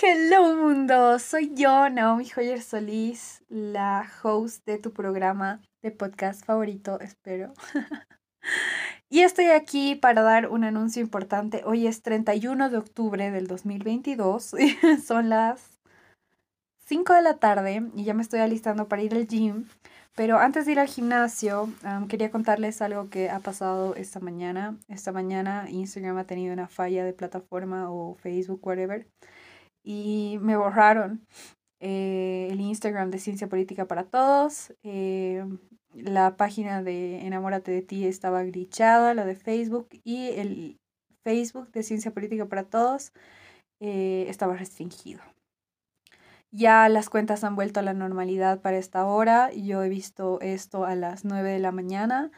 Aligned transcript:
Hello 0.00 0.54
mundo, 0.54 1.18
soy 1.18 1.52
yo, 1.54 1.90
Naomi 1.90 2.24
Joyer 2.24 2.62
Solís, 2.62 3.42
la 3.48 4.08
host 4.22 4.64
de 4.64 4.78
tu 4.78 4.92
programa 4.92 5.60
de 5.82 5.90
podcast 5.90 6.44
favorito, 6.44 7.00
espero. 7.00 7.52
y 9.10 9.20
estoy 9.22 9.46
aquí 9.46 9.96
para 9.96 10.22
dar 10.22 10.50
un 10.50 10.62
anuncio 10.62 11.02
importante. 11.02 11.62
Hoy 11.64 11.88
es 11.88 12.02
31 12.02 12.70
de 12.70 12.76
octubre 12.76 13.30
del 13.32 13.48
2022, 13.48 14.54
son 15.04 15.30
las 15.30 15.80
5 16.86 17.14
de 17.14 17.22
la 17.22 17.38
tarde 17.38 17.90
y 17.96 18.04
ya 18.04 18.14
me 18.14 18.22
estoy 18.22 18.38
alistando 18.38 18.86
para 18.86 19.02
ir 19.02 19.14
al 19.14 19.26
gym. 19.26 19.66
Pero 20.14 20.38
antes 20.38 20.66
de 20.66 20.72
ir 20.72 20.80
al 20.80 20.88
gimnasio, 20.88 21.68
quería 22.08 22.30
contarles 22.30 22.82
algo 22.82 23.08
que 23.10 23.30
ha 23.30 23.40
pasado 23.40 23.96
esta 23.96 24.20
mañana. 24.20 24.76
Esta 24.88 25.10
mañana 25.10 25.66
Instagram 25.68 26.18
ha 26.18 26.24
tenido 26.24 26.52
una 26.52 26.68
falla 26.68 27.04
de 27.04 27.12
plataforma 27.12 27.90
o 27.90 28.14
Facebook, 28.14 28.64
whatever 28.64 29.06
y 29.82 30.38
me 30.40 30.56
borraron 30.56 31.26
eh, 31.80 32.48
el 32.50 32.60
Instagram 32.60 33.10
de 33.10 33.18
Ciencia 33.18 33.48
Política 33.48 33.86
para 33.86 34.04
Todos. 34.04 34.74
Eh, 34.82 35.44
la 35.94 36.36
página 36.36 36.82
de 36.82 37.26
Enamórate 37.26 37.70
de 37.70 37.82
ti 37.82 38.06
estaba 38.06 38.42
glitchada, 38.42 39.14
la 39.14 39.24
de 39.24 39.34
Facebook, 39.34 39.88
y 40.04 40.28
el 40.30 40.78
Facebook 41.24 41.70
de 41.72 41.82
Ciencia 41.82 42.12
Política 42.12 42.46
para 42.46 42.64
Todos 42.64 43.12
eh, 43.80 44.26
estaba 44.28 44.56
restringido. 44.56 45.20
Ya 46.50 46.88
las 46.88 47.10
cuentas 47.10 47.44
han 47.44 47.56
vuelto 47.56 47.80
a 47.80 47.82
la 47.82 47.92
normalidad 47.92 48.60
para 48.60 48.78
esta 48.78 49.04
hora. 49.04 49.52
Yo 49.52 49.82
he 49.82 49.88
visto 49.88 50.40
esto 50.40 50.84
a 50.84 50.94
las 50.94 51.24
9 51.24 51.50
de 51.50 51.58
la 51.58 51.72
mañana 51.72 52.30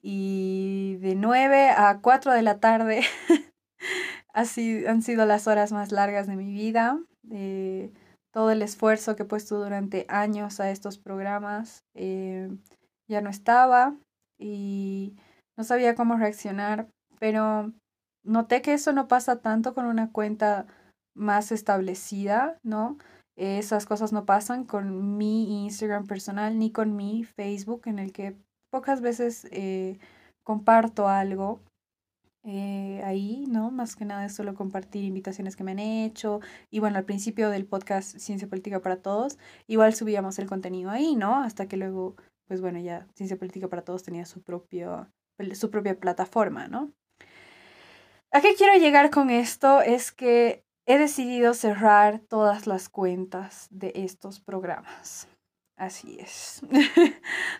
y 0.00 0.96
de 1.00 1.16
9 1.16 1.70
a 1.70 1.98
4 2.00 2.32
de 2.32 2.42
la 2.42 2.60
tarde 2.60 3.02
Así 4.38 4.86
han 4.86 5.02
sido 5.02 5.26
las 5.26 5.48
horas 5.48 5.72
más 5.72 5.90
largas 5.90 6.28
de 6.28 6.36
mi 6.36 6.52
vida. 6.52 6.96
Eh, 7.28 7.92
todo 8.32 8.52
el 8.52 8.62
esfuerzo 8.62 9.16
que 9.16 9.24
he 9.24 9.26
puesto 9.26 9.58
durante 9.58 10.06
años 10.08 10.60
a 10.60 10.70
estos 10.70 10.96
programas 10.96 11.82
eh, 11.96 12.48
ya 13.10 13.20
no 13.20 13.30
estaba 13.30 13.96
y 14.38 15.16
no 15.56 15.64
sabía 15.64 15.96
cómo 15.96 16.16
reaccionar, 16.16 16.86
pero 17.18 17.72
noté 18.24 18.62
que 18.62 18.74
eso 18.74 18.92
no 18.92 19.08
pasa 19.08 19.40
tanto 19.40 19.74
con 19.74 19.86
una 19.86 20.12
cuenta 20.12 20.68
más 21.16 21.50
establecida, 21.50 22.58
¿no? 22.62 22.96
Esas 23.36 23.86
cosas 23.86 24.12
no 24.12 24.24
pasan 24.24 24.62
con 24.62 25.18
mi 25.18 25.64
Instagram 25.64 26.06
personal 26.06 26.60
ni 26.60 26.70
con 26.70 26.94
mi 26.94 27.24
Facebook, 27.24 27.82
en 27.86 27.98
el 27.98 28.12
que 28.12 28.36
pocas 28.70 29.00
veces 29.00 29.48
eh, 29.50 29.98
comparto 30.44 31.08
algo 31.08 31.58
eh, 32.50 33.02
ahí, 33.04 33.44
¿no? 33.46 33.70
Más 33.70 33.94
que 33.94 34.06
nada 34.06 34.24
es 34.24 34.34
solo 34.34 34.54
compartir 34.54 35.04
invitaciones 35.04 35.54
que 35.54 35.64
me 35.64 35.72
han 35.72 35.78
hecho. 35.78 36.40
Y 36.70 36.78
bueno, 36.78 36.96
al 36.96 37.04
principio 37.04 37.50
del 37.50 37.66
podcast 37.66 38.16
Ciencia 38.16 38.48
Política 38.48 38.80
para 38.80 39.02
Todos, 39.02 39.36
igual 39.66 39.94
subíamos 39.94 40.38
el 40.38 40.46
contenido 40.46 40.90
ahí, 40.90 41.14
¿no? 41.14 41.42
Hasta 41.42 41.68
que 41.68 41.76
luego, 41.76 42.16
pues 42.46 42.62
bueno, 42.62 42.78
ya 42.80 43.06
Ciencia 43.14 43.36
Política 43.36 43.68
para 43.68 43.82
Todos 43.82 44.02
tenía 44.02 44.24
su, 44.24 44.42
propio, 44.42 45.12
su 45.52 45.70
propia 45.70 46.00
plataforma, 46.00 46.68
¿no? 46.68 46.90
¿A 48.32 48.40
qué 48.40 48.54
quiero 48.56 48.78
llegar 48.78 49.10
con 49.10 49.28
esto? 49.28 49.82
Es 49.82 50.10
que 50.10 50.64
he 50.86 50.96
decidido 50.96 51.52
cerrar 51.52 52.20
todas 52.30 52.66
las 52.66 52.88
cuentas 52.88 53.68
de 53.70 53.92
estos 53.94 54.40
programas. 54.40 55.28
Así 55.76 56.18
es. 56.18 56.62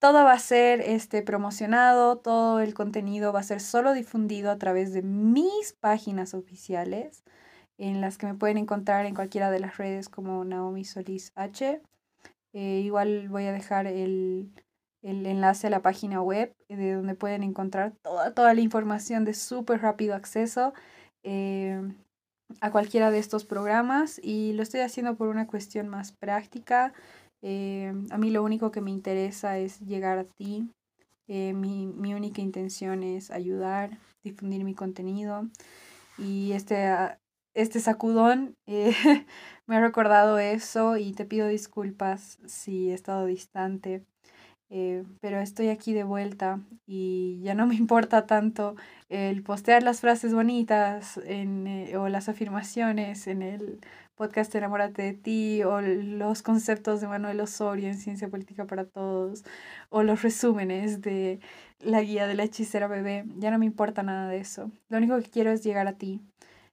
todo 0.00 0.24
va 0.24 0.32
a 0.32 0.38
ser 0.38 0.80
este, 0.80 1.22
promocionado, 1.22 2.16
todo 2.16 2.60
el 2.60 2.72
contenido 2.74 3.32
va 3.32 3.40
a 3.40 3.44
ser 3.44 3.60
solo 3.60 3.92
difundido 3.92 4.50
a 4.50 4.56
través 4.56 4.94
de 4.94 5.02
mis 5.02 5.74
páginas 5.74 6.32
oficiales, 6.32 7.22
en 7.78 8.00
las 8.00 8.16
que 8.16 8.26
me 8.26 8.34
pueden 8.34 8.56
encontrar 8.56 9.04
en 9.06 9.14
cualquiera 9.14 9.50
de 9.50 9.60
las 9.60 9.76
redes 9.76 10.08
como 10.08 10.44
Naomi 10.44 10.84
Solís 10.84 11.32
H. 11.34 11.82
Eh, 12.54 12.80
igual 12.82 13.28
voy 13.28 13.44
a 13.44 13.52
dejar 13.52 13.86
el, 13.86 14.50
enlace 15.02 15.66
a 15.66 15.70
la 15.70 15.82
página 15.82 16.22
web 16.22 16.54
de 16.68 16.94
donde 16.94 17.14
pueden 17.14 17.42
encontrar 17.42 17.92
toda, 18.02 18.34
toda 18.34 18.54
la 18.54 18.60
información 18.60 19.24
de 19.24 19.34
súper 19.34 19.82
rápido 19.82 20.14
acceso 20.14 20.72
eh, 21.22 21.80
a 22.60 22.70
cualquiera 22.70 23.10
de 23.10 23.18
estos 23.18 23.44
programas 23.44 24.18
y 24.22 24.52
lo 24.54 24.62
estoy 24.62 24.80
haciendo 24.80 25.16
por 25.16 25.28
una 25.28 25.46
cuestión 25.46 25.88
más 25.88 26.12
práctica 26.12 26.92
eh, 27.42 27.92
a 28.10 28.18
mí 28.18 28.30
lo 28.30 28.42
único 28.42 28.70
que 28.70 28.80
me 28.80 28.90
interesa 28.90 29.58
es 29.58 29.80
llegar 29.80 30.18
a 30.18 30.24
ti. 30.24 30.70
Eh, 31.28 31.52
mi, 31.52 31.86
mi, 31.86 32.14
única 32.14 32.40
intención 32.40 33.02
es 33.02 33.30
ayudar, 33.30 33.98
difundir 34.22 34.64
mi 34.64 34.74
contenido. 34.74 35.48
Y 36.18 36.52
este, 36.52 36.86
ah, 36.86 37.20
este 37.54 37.80
sacudón 37.80 38.56
eh, 38.66 38.94
me 39.66 39.76
ha 39.76 39.80
recordado 39.80 40.38
eso 40.38 40.96
y 40.96 41.12
te 41.12 41.24
pido 41.24 41.48
disculpas 41.48 42.38
si 42.46 42.90
he 42.90 42.94
estado 42.94 43.26
distante. 43.26 44.04
Pero 45.20 45.40
estoy 45.40 45.68
aquí 45.68 45.92
de 45.92 46.04
vuelta 46.04 46.60
y 46.86 47.40
ya 47.42 47.54
no 47.54 47.66
me 47.66 47.74
importa 47.76 48.26
tanto 48.26 48.76
el 49.08 49.42
postear 49.42 49.82
las 49.82 50.00
frases 50.00 50.32
bonitas 50.32 51.20
en, 51.24 51.94
o 51.96 52.08
las 52.08 52.28
afirmaciones 52.28 53.26
en 53.26 53.42
el 53.42 53.80
podcast 54.14 54.54
Enamórate 54.54 55.02
de 55.02 55.12
ti 55.14 55.62
o 55.62 55.80
los 55.80 56.42
conceptos 56.42 57.00
de 57.00 57.08
Manuel 57.08 57.40
Osorio 57.40 57.88
en 57.88 57.96
Ciencia 57.96 58.28
Política 58.28 58.66
para 58.66 58.84
Todos 58.84 59.44
o 59.88 60.02
los 60.02 60.22
resúmenes 60.22 61.00
de 61.00 61.40
la 61.80 62.02
guía 62.02 62.26
de 62.26 62.34
la 62.34 62.44
hechicera 62.44 62.86
bebé. 62.86 63.24
Ya 63.38 63.50
no 63.50 63.58
me 63.58 63.66
importa 63.66 64.02
nada 64.02 64.28
de 64.28 64.38
eso. 64.38 64.70
Lo 64.88 64.98
único 64.98 65.18
que 65.18 65.30
quiero 65.30 65.50
es 65.50 65.64
llegar 65.64 65.88
a 65.88 65.94
ti, 65.94 66.20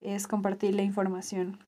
es 0.00 0.26
compartir 0.26 0.74
la 0.74 0.82
información. 0.82 1.58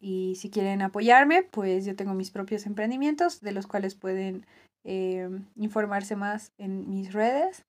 Y 0.00 0.36
si 0.36 0.50
quieren 0.50 0.82
apoyarme, 0.82 1.42
pues 1.42 1.84
yo 1.84 1.94
tengo 1.94 2.14
mis 2.14 2.30
propios 2.30 2.66
emprendimientos 2.66 3.40
de 3.40 3.52
los 3.52 3.66
cuales 3.66 3.94
pueden 3.94 4.46
eh, 4.84 5.28
informarse 5.56 6.16
más 6.16 6.52
en 6.58 6.88
mis 6.88 7.12
redes. 7.12 7.66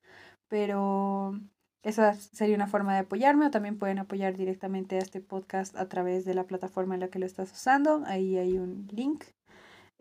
Pero 0.47 1.39
esa 1.83 2.13
sería 2.13 2.55
una 2.55 2.67
forma 2.67 2.93
de 2.93 2.99
apoyarme 2.99 3.47
o 3.47 3.51
también 3.51 3.77
pueden 3.77 3.99
apoyar 3.99 4.37
directamente 4.37 4.95
a 4.95 4.99
este 4.99 5.19
podcast 5.19 5.75
a 5.75 5.89
través 5.89 6.25
de 6.25 6.33
la 6.33 6.45
plataforma 6.45 6.93
en 6.93 7.01
la 7.01 7.09
que 7.09 7.19
lo 7.19 7.25
estás 7.25 7.51
usando. 7.51 8.03
Ahí 8.05 8.37
hay 8.37 8.57
un 8.57 8.87
link. 8.91 9.23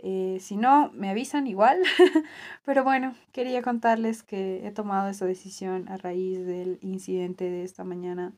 Eh, 0.03 0.39
si 0.41 0.57
no, 0.57 0.91
me 0.93 1.11
avisan 1.11 1.47
igual. 1.47 1.79
Pero 2.65 2.85
bueno, 2.85 3.15
quería 3.33 3.63
contarles 3.63 4.23
que 4.23 4.67
he 4.67 4.71
tomado 4.71 5.09
esa 5.09 5.27
decisión 5.27 5.89
a 5.89 5.97
raíz 5.97 6.45
del 6.47 6.79
incidente 6.83 7.45
de 7.51 7.65
esta 7.65 7.85
mañana. 7.85 8.33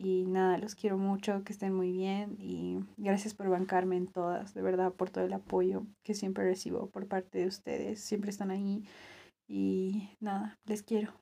Y 0.00 0.26
nada, 0.26 0.58
los 0.58 0.76
quiero 0.76 0.96
mucho, 0.96 1.42
que 1.42 1.52
estén 1.52 1.74
muy 1.74 1.90
bien 1.90 2.36
y 2.38 2.78
gracias 2.96 3.34
por 3.34 3.48
bancarme 3.48 3.96
en 3.96 4.06
todas, 4.06 4.54
de 4.54 4.62
verdad, 4.62 4.92
por 4.92 5.10
todo 5.10 5.24
el 5.24 5.32
apoyo 5.32 5.88
que 6.04 6.14
siempre 6.14 6.44
recibo 6.44 6.88
por 6.88 7.08
parte 7.08 7.38
de 7.38 7.48
ustedes. 7.48 8.00
Siempre 8.00 8.30
están 8.30 8.52
ahí 8.52 8.84
y 9.48 10.10
nada, 10.20 10.56
les 10.66 10.84
quiero. 10.84 11.12